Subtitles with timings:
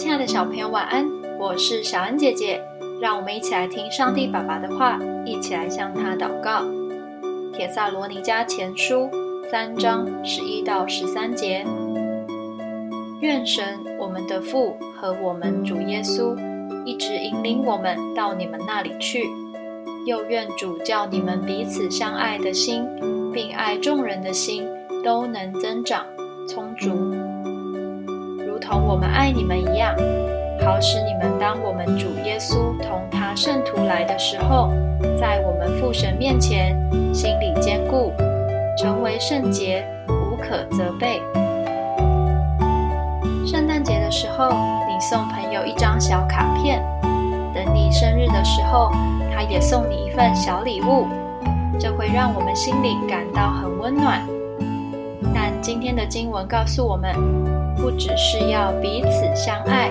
[0.00, 1.06] 亲爱的小朋友，晚安！
[1.38, 2.58] 我是小恩姐姐，
[3.02, 6.64] 让我们一起来听上帝爸爸的话，一起来向他祷告。
[7.52, 9.10] 铁萨罗尼迦前书
[9.50, 11.66] 三章十一到十三节：
[13.20, 16.34] 愿神我们的父和我们主耶稣
[16.86, 19.28] 一直引领我们到你们那里去，
[20.06, 22.88] 又愿主叫你们彼此相爱的心，
[23.34, 24.66] 并爱众人的心
[25.04, 26.06] 都能增长
[26.48, 26.88] 充足。
[28.70, 29.96] 同我们爱你们一样，
[30.64, 34.70] 好使你们当我们主耶稣同他圣徒来的时候，
[35.18, 36.78] 在我们父神面前
[37.12, 38.12] 心里坚固，
[38.78, 41.20] 成为圣洁，无可责备。
[43.44, 44.50] 圣诞节的时候，
[44.86, 46.80] 你送朋友一张小卡片，
[47.52, 48.92] 等你生日的时候，
[49.34, 51.08] 他也送你一份小礼物，
[51.76, 54.22] 这会让我们心里感到很温暖。
[55.60, 57.14] 今天的经文告诉我们。
[57.76, 59.90] 不只是要彼此相爱，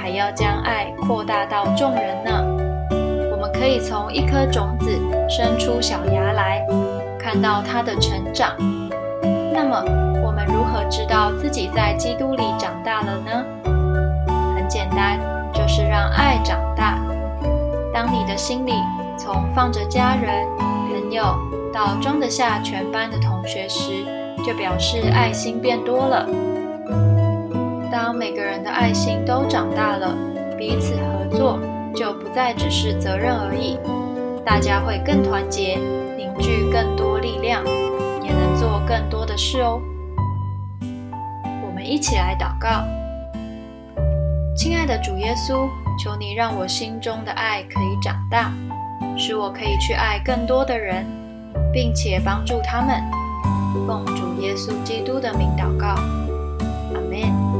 [0.00, 2.30] 还要将爱扩大到众人呢。
[3.32, 4.96] 我们可以从一颗种子
[5.28, 6.64] 生出小芽来，
[7.18, 8.52] 看到它的成长。
[9.52, 9.82] 那么，
[10.24, 13.44] 我们如何知道自己在基督里长大了呢？
[14.54, 15.18] 很简单，
[15.52, 17.00] 就是让爱长大。
[17.92, 18.72] 当你的心里
[19.18, 21.34] 从放着家人、朋友
[21.74, 24.04] 到装得下全班的同学时，
[24.44, 26.28] 就表示爱心变多了。
[27.90, 30.14] 当每个人的爱心都长大了，
[30.58, 31.58] 彼此合作
[31.94, 33.78] 就不再只是责任而已，
[34.44, 35.78] 大家会更团结，
[36.16, 37.64] 凝聚更多力量，
[38.22, 39.80] 也能做更多的事哦。
[41.62, 42.84] 我们一起来祷告：
[44.56, 45.68] 亲爱的主耶稣，
[46.02, 48.52] 求你让我心中的爱可以长大，
[49.16, 51.06] 使我可以去爱更多的人，
[51.72, 53.02] 并且帮助他们。
[53.84, 55.86] 奉主耶稣基督的名祷告，
[56.94, 57.55] 阿门。